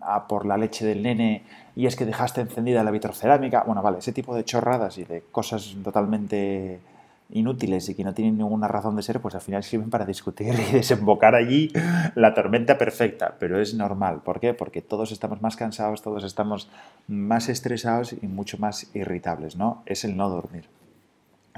a 0.00 0.28
por 0.28 0.46
la 0.46 0.56
leche 0.56 0.84
del 0.84 1.02
nene 1.02 1.44
y 1.76 1.86
es 1.86 1.96
que 1.96 2.06
dejaste 2.06 2.40
encendida 2.40 2.84
la 2.84 2.90
vitrocerámica. 2.90 3.64
Bueno, 3.64 3.82
vale, 3.82 3.98
ese 3.98 4.12
tipo 4.12 4.34
de 4.34 4.44
chorradas 4.44 4.98
y 4.98 5.04
de 5.04 5.22
cosas 5.32 5.74
totalmente 5.82 6.80
inútiles 7.30 7.88
y 7.88 7.94
que 7.94 8.04
no 8.04 8.14
tienen 8.14 8.38
ninguna 8.38 8.68
razón 8.68 8.96
de 8.96 9.02
ser, 9.02 9.20
pues 9.20 9.34
al 9.34 9.40
final 9.40 9.62
sirven 9.64 9.90
para 9.90 10.04
discutir 10.04 10.54
y 10.54 10.72
desembocar 10.72 11.34
allí 11.34 11.72
la 12.14 12.34
tormenta 12.34 12.78
perfecta. 12.78 13.36
Pero 13.38 13.60
es 13.60 13.74
normal. 13.74 14.20
¿Por 14.24 14.40
qué? 14.40 14.54
Porque 14.54 14.82
todos 14.82 15.10
estamos 15.10 15.42
más 15.42 15.56
cansados, 15.56 16.02
todos 16.02 16.24
estamos 16.24 16.68
más 17.08 17.48
estresados 17.48 18.12
y 18.12 18.26
mucho 18.26 18.58
más 18.58 18.94
irritables, 18.94 19.56
¿no? 19.56 19.82
Es 19.86 20.04
el 20.04 20.16
no 20.16 20.28
dormir. 20.28 20.64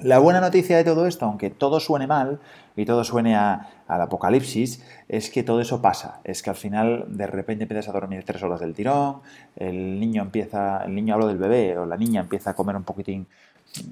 La 0.03 0.19
buena 0.19 0.43
noticia 0.43 0.77
de 0.77 0.85
todo 0.85 1.07
esto, 1.07 1.25
aunque 1.25 1.49
todo 1.49 1.81
suene 1.81 2.07
mal 2.07 2.39
y 2.77 2.85
todo 2.85 3.03
suene 3.03 3.35
al 3.35 3.65
apocalipsis, 3.89 4.85
es 5.09 5.31
que 5.31 5.43
todo 5.43 5.63
eso 5.63 5.81
pasa. 5.81 6.21
Es 6.23 6.43
que 6.43 6.51
al 6.51 6.57
final 6.57 7.07
de 7.09 7.27
repente 7.27 7.65
empiezas 7.65 7.89
a 7.89 7.93
dormir 7.93 8.23
tres 8.23 8.43
horas 8.43 8.61
del 8.61 8.75
tirón, 8.75 9.23
el 9.57 9.99
niño 9.99 10.21
empieza, 10.21 10.85
el 10.85 10.95
niño 10.95 11.15
hablo 11.15 11.29
del 11.29 11.39
bebé 11.39 11.79
o 11.79 11.87
la 11.87 11.97
niña 11.97 12.21
empieza 12.21 12.51
a 12.51 12.55
comer 12.55 12.77
un 12.77 12.85
poquitín, 12.85 13.27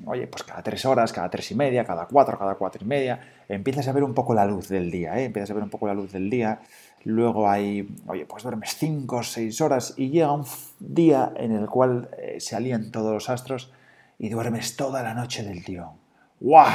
oye, 0.04 0.26
pues 0.26 0.42
cada 0.42 0.62
tres 0.62 0.84
horas, 0.84 1.10
cada 1.10 1.30
tres 1.30 1.50
y 1.52 1.54
media, 1.54 1.86
cada 1.86 2.04
cuatro, 2.04 2.38
cada 2.38 2.56
cuatro 2.56 2.84
y 2.84 2.86
media, 2.86 3.20
empiezas 3.48 3.88
a 3.88 3.92
ver 3.92 4.04
un 4.04 4.12
poco 4.12 4.34
la 4.34 4.44
luz 4.44 4.68
del 4.68 4.90
día, 4.90 5.18
¿eh? 5.18 5.24
empiezas 5.24 5.52
a 5.52 5.54
ver 5.54 5.62
un 5.62 5.70
poco 5.70 5.86
la 5.86 5.94
luz 5.94 6.12
del 6.12 6.28
día. 6.28 6.60
Luego 7.04 7.48
hay, 7.48 7.88
oye, 8.06 8.26
pues 8.26 8.42
duermes 8.42 8.76
cinco 8.76 9.16
o 9.16 9.22
seis 9.22 9.58
horas 9.62 9.94
y 9.96 10.10
llega 10.10 10.32
un 10.32 10.44
día 10.80 11.32
en 11.36 11.52
el 11.52 11.66
cual 11.66 12.10
eh, 12.18 12.40
se 12.40 12.56
alían 12.56 12.90
todos 12.90 13.14
los 13.14 13.30
astros 13.30 13.72
y 14.18 14.28
duermes 14.28 14.76
toda 14.76 15.02
la 15.02 15.14
noche 15.14 15.42
del 15.42 15.64
tirón. 15.64 15.92
¡Guau! 16.40 16.72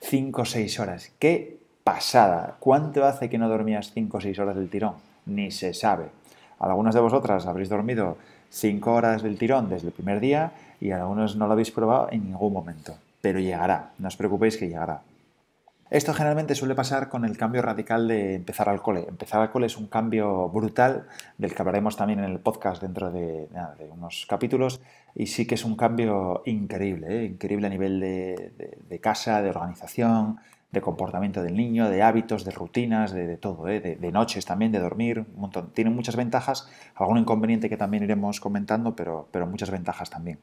Cinco 0.00 0.42
o 0.42 0.44
seis 0.44 0.78
horas. 0.78 1.12
¡Qué 1.18 1.58
pasada! 1.84 2.56
¿Cuánto 2.60 3.04
hace 3.04 3.28
que 3.28 3.38
no 3.38 3.48
dormías 3.48 3.92
cinco 3.92 4.18
o 4.18 4.20
seis 4.20 4.38
horas 4.38 4.56
del 4.56 4.68
tirón? 4.68 4.94
Ni 5.26 5.50
se 5.50 5.74
sabe. 5.74 6.10
Algunas 6.58 6.94
de 6.94 7.00
vosotras 7.00 7.46
habréis 7.46 7.68
dormido 7.68 8.16
cinco 8.50 8.94
horas 8.94 9.22
del 9.22 9.38
tirón 9.38 9.68
desde 9.68 9.88
el 9.88 9.92
primer 9.92 10.20
día 10.20 10.52
y 10.80 10.90
algunos 10.90 11.36
no 11.36 11.46
lo 11.46 11.52
habéis 11.52 11.70
probado 11.70 12.08
en 12.10 12.24
ningún 12.24 12.52
momento. 12.52 12.96
Pero 13.20 13.40
llegará, 13.40 13.90
no 13.98 14.08
os 14.08 14.16
preocupéis 14.16 14.56
que 14.56 14.68
llegará. 14.68 15.00
Esto 15.88 16.12
generalmente 16.12 16.56
suele 16.56 16.74
pasar 16.74 17.08
con 17.08 17.24
el 17.24 17.36
cambio 17.36 17.62
radical 17.62 18.08
de 18.08 18.34
empezar 18.34 18.68
al 18.68 18.82
cole. 18.82 19.06
Empezar 19.08 19.40
al 19.40 19.52
cole 19.52 19.66
es 19.66 19.76
un 19.76 19.86
cambio 19.86 20.48
brutal, 20.48 21.06
del 21.38 21.54
que 21.54 21.62
hablaremos 21.62 21.96
también 21.96 22.18
en 22.18 22.24
el 22.24 22.40
podcast 22.40 22.82
dentro 22.82 23.12
de, 23.12 23.48
unos 23.92 24.26
capítulos, 24.28 24.80
y 25.14 25.26
sí 25.26 25.46
que 25.46 25.54
es 25.54 25.64
un 25.64 25.76
cambio 25.76 26.42
increíble, 26.44 27.20
¿eh? 27.20 27.24
increíble 27.26 27.68
a 27.68 27.70
nivel 27.70 28.00
de, 28.00 28.98
casa, 29.00 29.40
de 29.42 29.50
organización, 29.50 30.38
de 30.72 30.80
comportamiento 30.80 31.44
del 31.44 31.56
niño, 31.56 31.88
de 31.88 32.02
hábitos, 32.02 32.44
de 32.44 32.50
rutinas, 32.50 33.12
de, 33.12 33.36
todo, 33.36 33.68
¿eh? 33.68 33.78
de, 33.80 34.12
noches 34.12 34.44
también, 34.44 34.72
de 34.72 34.80
dormir. 34.80 35.24
Tiene 35.72 35.90
muchas 35.90 36.16
ventajas, 36.16 36.68
algún 36.96 37.18
inconveniente 37.18 37.68
que 37.68 37.76
también 37.76 38.02
iremos 38.02 38.40
comentando, 38.40 38.96
pero, 38.96 39.28
pero 39.30 39.46
muchas 39.46 39.70
ventajas 39.70 40.10
también. 40.10 40.40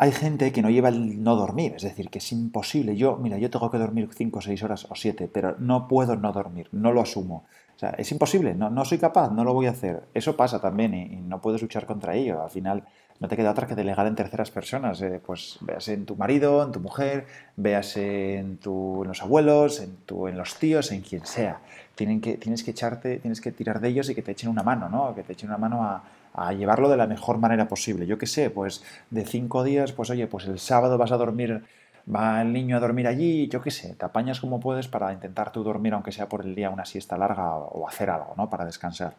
Hay 0.00 0.12
gente 0.12 0.52
que 0.52 0.62
no 0.62 0.70
lleva 0.70 0.90
el 0.90 1.24
no 1.24 1.34
dormir, 1.34 1.74
es 1.74 1.82
decir, 1.82 2.08
que 2.08 2.18
es 2.18 2.30
imposible. 2.30 2.96
Yo, 2.96 3.16
mira, 3.16 3.36
yo 3.36 3.50
tengo 3.50 3.68
que 3.68 3.78
dormir 3.78 4.08
5, 4.14 4.40
6 4.40 4.62
horas 4.62 4.86
o 4.88 4.94
7, 4.94 5.28
pero 5.32 5.56
no 5.58 5.88
puedo 5.88 6.14
no 6.14 6.32
dormir, 6.32 6.68
no 6.70 6.92
lo 6.92 7.00
asumo. 7.00 7.46
O 7.74 7.78
sea, 7.80 7.90
es 7.90 8.12
imposible, 8.12 8.54
no, 8.54 8.70
no 8.70 8.84
soy 8.84 8.98
capaz, 8.98 9.32
no 9.32 9.42
lo 9.42 9.54
voy 9.54 9.66
a 9.66 9.70
hacer. 9.70 10.04
Eso 10.14 10.36
pasa 10.36 10.60
también 10.60 10.94
y, 10.94 11.16
no 11.16 11.40
puedes 11.40 11.62
luchar 11.62 11.84
contra 11.84 12.14
ello. 12.14 12.40
Al 12.40 12.50
final 12.50 12.84
no 13.18 13.26
te 13.26 13.36
queda 13.36 13.50
otra 13.50 13.66
que 13.66 13.74
delegar 13.74 14.06
en 14.06 14.14
terceras 14.14 14.52
personas. 14.52 15.02
Eh, 15.02 15.20
pues 15.24 15.58
véase 15.62 15.94
en 15.94 16.06
tu 16.06 16.14
marido, 16.14 16.62
en 16.62 16.70
tu 16.70 16.78
mujer, 16.78 17.26
véase 17.56 18.36
en, 18.36 18.58
tu, 18.58 19.02
los 19.04 19.20
abuelos, 19.20 19.80
en, 19.80 19.96
tu, 20.06 20.28
en 20.28 20.38
los 20.38 20.60
tíos, 20.60 20.92
en 20.92 21.00
quien 21.00 21.26
sea. 21.26 21.60
Tienen 21.98 22.20
que, 22.20 22.36
tienes 22.36 22.62
que 22.62 22.70
echarte, 22.70 23.18
tienes 23.18 23.40
que 23.40 23.50
tirar 23.50 23.80
de 23.80 23.88
ellos 23.88 24.08
y 24.08 24.14
que 24.14 24.22
te 24.22 24.30
echen 24.30 24.50
una 24.50 24.62
mano, 24.62 24.88
¿no? 24.88 25.16
Que 25.16 25.24
te 25.24 25.32
echen 25.32 25.48
una 25.48 25.58
mano 25.58 25.82
a, 25.82 26.52
llevarlo 26.52 26.88
de 26.88 26.96
la 26.96 27.08
mejor 27.08 27.38
manera 27.38 27.66
posible. 27.66 28.06
Yo 28.06 28.18
qué 28.18 28.26
sé, 28.28 28.50
pues 28.50 28.84
de 29.10 29.24
cinco 29.24 29.64
días, 29.64 29.90
pues 29.90 30.08
oye, 30.10 30.28
pues 30.28 30.46
el 30.46 30.60
sábado 30.60 30.96
vas 30.96 31.10
a 31.10 31.16
dormir, 31.16 31.64
va 32.08 32.40
el 32.40 32.52
niño 32.52 32.76
a 32.76 32.80
dormir 32.80 33.08
allí, 33.08 33.48
yo 33.48 33.60
qué 33.60 33.72
sé, 33.72 33.96
te 33.96 34.04
apañas 34.04 34.38
como 34.38 34.60
puedes 34.60 34.86
para 34.86 35.12
intentar 35.12 35.50
tú 35.50 35.64
dormir, 35.64 35.94
aunque 35.94 36.12
sea 36.12 36.28
por 36.28 36.44
el 36.44 36.54
día, 36.54 36.70
una 36.70 36.84
siesta 36.84 37.18
larga 37.18 37.56
o 37.56 37.88
hacer 37.88 38.10
algo, 38.10 38.34
¿no? 38.36 38.48
Para 38.48 38.64
descansar. 38.64 39.14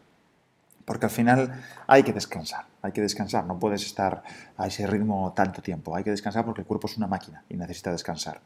Porque 0.86 1.04
al 1.04 1.12
final 1.12 1.52
hay 1.86 2.02
que 2.02 2.14
descansar, 2.14 2.64
hay 2.80 2.92
que 2.92 3.02
descansar, 3.02 3.44
no 3.44 3.58
puedes 3.58 3.84
estar 3.84 4.22
a 4.56 4.66
ese 4.66 4.86
ritmo 4.86 5.34
tanto 5.36 5.60
tiempo, 5.60 5.94
hay 5.94 6.04
que 6.04 6.10
descansar 6.10 6.46
porque 6.46 6.62
el 6.62 6.66
cuerpo 6.66 6.86
es 6.86 6.96
una 6.96 7.06
máquina 7.06 7.44
y 7.50 7.58
necesita 7.58 7.92
descansar. 7.92 8.40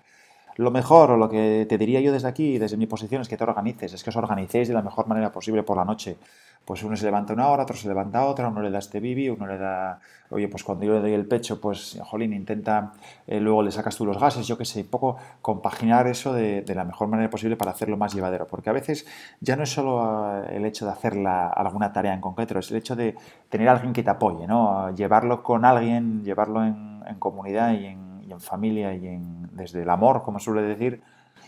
Lo 0.56 0.70
mejor, 0.70 1.10
o 1.10 1.16
lo 1.16 1.28
que 1.28 1.66
te 1.68 1.78
diría 1.78 2.00
yo 2.00 2.12
desde 2.12 2.28
aquí, 2.28 2.58
desde 2.58 2.76
mi 2.76 2.86
posición, 2.86 3.22
es 3.22 3.28
que 3.28 3.36
te 3.36 3.42
organices, 3.42 3.92
es 3.92 4.04
que 4.04 4.10
os 4.10 4.16
organicéis 4.16 4.68
de 4.68 4.74
la 4.74 4.82
mejor 4.82 5.08
manera 5.08 5.32
posible 5.32 5.64
por 5.64 5.76
la 5.76 5.84
noche. 5.84 6.16
Pues 6.64 6.82
uno 6.82 6.96
se 6.96 7.04
levanta 7.04 7.32
una 7.32 7.48
hora, 7.48 7.64
otro 7.64 7.76
se 7.76 7.88
levanta 7.88 8.24
otra, 8.24 8.48
uno 8.48 8.62
le 8.62 8.70
da 8.70 8.78
este 8.78 9.00
bibi, 9.00 9.28
uno 9.28 9.46
le 9.46 9.58
da, 9.58 9.98
oye, 10.30 10.48
pues 10.48 10.62
cuando 10.64 10.84
yo 10.84 10.94
le 10.94 11.00
doy 11.00 11.12
el 11.12 11.26
pecho, 11.26 11.60
pues, 11.60 11.98
jolín, 12.04 12.32
intenta, 12.32 12.92
eh, 13.26 13.40
luego 13.40 13.62
le 13.62 13.70
sacas 13.70 13.96
tú 13.96 14.06
los 14.06 14.18
gases, 14.18 14.46
yo 14.46 14.56
qué 14.56 14.64
sé, 14.64 14.80
un 14.82 14.86
poco 14.86 15.16
compaginar 15.42 16.06
eso 16.06 16.32
de, 16.32 16.64
la 16.74 16.84
mejor 16.84 17.08
manera 17.08 17.28
posible 17.28 17.56
para 17.56 17.72
hacerlo 17.72 17.96
más 17.96 18.14
llevadero. 18.14 18.46
Porque 18.46 18.70
a 18.70 18.72
veces 18.72 19.06
ya 19.40 19.56
no 19.56 19.64
es 19.64 19.70
solo 19.70 20.42
eh, 20.44 20.56
el 20.56 20.64
hecho 20.64 20.86
de 20.86 20.92
hacer 20.92 21.14
alguna 21.26 21.92
tarea 21.92 22.14
en 22.14 22.20
concreto, 22.20 22.58
es 22.58 22.70
el 22.70 22.78
hecho 22.78 22.96
de 22.96 23.16
tener 23.50 23.68
alguien 23.68 23.92
que 23.92 24.02
te 24.02 24.10
apoye, 24.10 24.46
¿no? 24.46 24.94
Llevarlo 24.94 25.42
con 25.42 25.64
alguien, 25.64 26.24
llevarlo 26.24 26.64
en 26.64 27.16
comunidad 27.18 27.72
y 27.72 27.86
en 27.86 28.13
en 28.34 28.40
familia 28.40 28.94
y 28.94 29.06
en, 29.06 29.48
desde 29.56 29.82
el 29.82 29.90
amor, 29.90 30.22
como 30.22 30.38
suele 30.38 30.62
decir, 30.62 31.02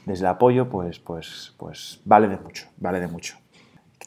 desde 0.04 0.24
el 0.24 0.30
apoyo, 0.30 0.68
pues, 0.68 0.98
pues, 0.98 1.54
pues 1.58 2.00
vale 2.04 2.28
de 2.28 2.38
mucho, 2.38 2.68
vale 2.78 3.00
de 3.00 3.08
mucho. 3.08 3.36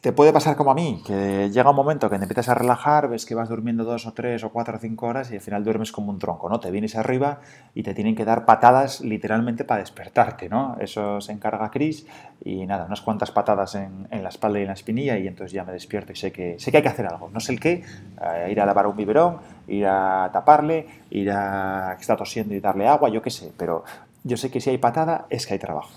Te 0.01 0.13
puede 0.13 0.32
pasar 0.32 0.56
como 0.56 0.72
a 0.72 0.75
mí, 0.75 1.03
que 1.06 1.50
llega 1.51 1.70
un 1.72 1.75
momento 1.75 2.10
que 2.10 2.18
te 2.18 2.24
empiezas 2.24 2.48
a 2.48 2.56
relajar, 2.56 3.10
ves 3.10 3.25
que 3.25 3.36
vas 3.36 3.50
durmiendo 3.50 3.84
dos 3.84 4.08
o 4.08 4.13
tres 4.13 4.46
o 4.46 4.50
cuatro 4.50 4.77
o 4.77 4.79
cinco 4.79 5.08
horas 5.08 5.29
y 5.29 5.36
al 5.36 5.41
final 5.41 5.65
duermes 5.65 5.91
como 5.91 6.10
un 6.10 6.20
tronco, 6.20 6.48
¿no? 6.48 6.62
Te 6.62 6.72
vienes 6.72 6.96
arriba 6.96 7.41
y 7.75 7.84
te 7.84 7.94
tienen 7.94 8.15
que 8.15 8.24
dar 8.24 8.46
patadas 8.46 9.01
literalmente 9.01 9.65
para 9.65 9.82
despertarte, 9.82 10.48
¿no? 10.48 10.77
Eso 10.79 11.20
se 11.20 11.34
encarga 11.34 11.70
Chris 11.70 12.08
y 12.46 12.65
nada, 12.65 12.86
unas 12.86 13.01
cuantas 13.01 13.32
patadas 13.32 13.75
en, 13.75 14.08
la 14.10 14.29
espalda 14.29 14.60
y 14.60 14.62
en 14.62 14.68
la 14.70 14.74
espinilla 14.74 15.18
y 15.18 15.27
entonces 15.27 15.51
ya 15.51 15.65
me 15.65 15.74
despierto 15.74 16.13
y 16.13 16.15
sé 16.15 16.32
que, 16.32 16.58
sé 16.60 16.72
que 16.72 16.77
hay 16.77 16.84
que 16.84 16.89
hacer 16.89 17.06
algo. 17.06 17.29
No 17.34 17.41
sé 17.41 17.51
el 17.51 17.60
qué, 17.60 17.84
eh, 18.22 18.51
ir 18.51 18.62
a 18.62 18.65
lavar 18.65 18.88
un 18.88 18.96
biberón, 18.96 19.39
ir 19.68 19.86
a 19.86 20.29
taparle, 20.32 20.88
ir 21.10 21.29
a 21.29 21.96
que 21.98 22.01
está 22.03 22.15
tosiendo 22.15 22.56
y 22.56 22.62
darle 22.62 22.88
agua, 22.88 23.10
yo 23.10 23.22
qué 23.22 23.32
sé, 23.32 23.51
pero 23.58 23.84
yo 24.24 24.38
sé 24.38 24.50
que 24.50 24.62
si 24.62 24.70
hay 24.70 24.77
patada 24.77 25.25
es 25.29 25.46
que 25.46 25.56
hay 25.56 25.60
trabajo. 25.60 25.91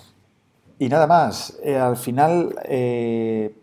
Y 0.80 0.88
nada 0.88 1.06
más, 1.06 1.56
eh, 1.62 1.78
al 1.78 1.96
final... 1.96 2.56
Eh, 2.64 3.58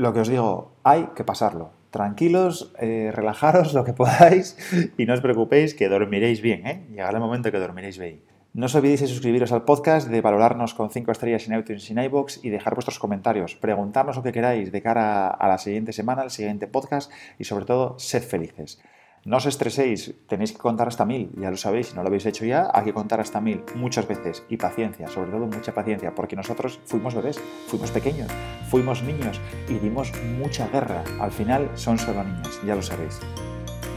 lo 0.00 0.12
que 0.12 0.20
os 0.20 0.28
digo, 0.28 0.72
hay 0.82 1.08
que 1.14 1.24
pasarlo. 1.24 1.70
Tranquilos, 1.90 2.72
eh, 2.78 3.10
relajaros 3.12 3.74
lo 3.74 3.84
que 3.84 3.92
podáis 3.92 4.56
y 4.96 5.06
no 5.06 5.14
os 5.14 5.20
preocupéis 5.20 5.74
que 5.74 5.88
dormiréis 5.88 6.40
bien, 6.40 6.66
¿eh? 6.66 6.86
Llegará 6.90 7.18
el 7.18 7.20
momento 7.22 7.50
que 7.50 7.58
dormiréis 7.58 7.98
bien. 7.98 8.22
No 8.52 8.66
os 8.66 8.74
olvidéis 8.74 9.00
de 9.00 9.06
suscribiros 9.06 9.52
al 9.52 9.64
podcast, 9.64 10.08
de 10.08 10.20
valorarnos 10.20 10.74
con 10.74 10.90
5 10.90 11.12
estrellas 11.12 11.46
en 11.46 11.58
iTunes 11.58 11.88
y 11.88 11.92
en 11.92 12.02
iVoox 12.02 12.44
y 12.44 12.50
dejar 12.50 12.74
vuestros 12.74 12.98
comentarios. 12.98 13.54
Preguntarnos 13.54 14.16
lo 14.16 14.24
que 14.24 14.32
queráis 14.32 14.72
de 14.72 14.82
cara 14.82 15.28
a 15.28 15.48
la 15.48 15.58
siguiente 15.58 15.92
semana, 15.92 16.22
al 16.22 16.32
siguiente 16.32 16.66
podcast 16.66 17.12
y 17.38 17.44
sobre 17.44 17.64
todo, 17.64 17.96
sed 17.98 18.24
felices. 18.24 18.80
No 19.22 19.36
os 19.36 19.44
estreséis, 19.44 20.14
tenéis 20.28 20.52
que 20.52 20.58
contar 20.58 20.88
hasta 20.88 21.04
mil, 21.04 21.30
ya 21.36 21.50
lo 21.50 21.58
sabéis, 21.58 21.88
si 21.88 21.94
no 21.94 22.02
lo 22.02 22.08
habéis 22.08 22.24
hecho 22.24 22.46
ya, 22.46 22.70
hay 22.72 22.84
que 22.84 22.94
contar 22.94 23.20
hasta 23.20 23.38
mil 23.38 23.62
muchas 23.74 24.08
veces 24.08 24.44
y 24.48 24.56
paciencia, 24.56 25.08
sobre 25.08 25.30
todo 25.30 25.46
mucha 25.46 25.74
paciencia, 25.74 26.14
porque 26.14 26.36
nosotros 26.36 26.80
fuimos 26.86 27.14
bebés, 27.14 27.38
fuimos 27.66 27.90
pequeños, 27.90 28.32
fuimos 28.70 29.02
niños 29.02 29.38
y 29.68 29.74
dimos 29.74 30.10
mucha 30.38 30.68
guerra. 30.68 31.04
Al 31.20 31.32
final 31.32 31.70
son 31.74 31.98
solo 31.98 32.24
niños, 32.24 32.60
ya 32.64 32.74
lo 32.74 32.80
sabéis. 32.80 33.20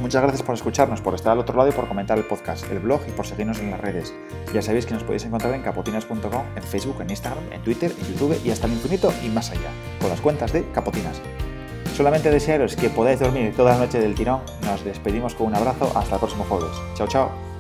Muchas 0.02 0.24
gracias 0.24 0.44
por 0.44 0.56
escucharnos, 0.56 1.00
por 1.00 1.16
estar 1.16 1.32
al 1.32 1.40
otro 1.40 1.56
lado 1.56 1.70
y 1.70 1.72
por 1.72 1.88
comentar 1.88 2.18
el 2.18 2.26
podcast, 2.26 2.70
el 2.70 2.80
blog 2.80 3.00
y 3.08 3.12
por 3.12 3.26
seguirnos 3.26 3.60
en 3.60 3.72
las 3.72 3.80
redes. 3.80 4.14
Ya 4.54 4.62
sabéis 4.62 4.86
que 4.86 4.94
nos 4.94 5.04
podéis 5.06 5.24
encontrar 5.24 5.54
en 5.54 5.62
capotinas.com, 5.62 6.44
en 6.56 6.64
Facebook, 6.64 7.00
en 7.00 7.12
Instagram, 7.12 7.44
en 7.54 7.62
Twitter, 7.64 7.94
en 7.98 8.14
YouTube 8.14 8.38
y 8.44 8.52
hasta 8.52 8.68
el 8.68 8.74
infinito 8.74 9.14
y 9.24 9.30
más 9.30 9.52
allá, 9.52 9.70
con 10.02 10.10
las 10.10 10.20
cuentas 10.20 10.52
de 10.52 10.70
Capotinas. 10.72 11.22
Solamente 11.96 12.32
desearos 12.32 12.76
que 12.76 12.90
podáis 12.90 13.20
dormir 13.20 13.54
toda 13.56 13.74
la 13.74 13.86
noche 13.86 14.00
del 14.00 14.16
tirón. 14.16 14.42
Nos 14.66 14.84
despedimos 14.84 15.36
con 15.36 15.48
un 15.48 15.56
abrazo. 15.56 15.92
Hasta 15.96 16.16
el 16.16 16.20
próximo 16.20 16.44
jueves. 16.50 16.76
Chao, 16.96 17.08
chao. 17.08 17.53